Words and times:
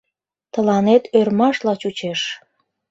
—Тыланет 0.53 1.03
ӧрмашла 1.19 1.73
чучеш! 1.81 2.21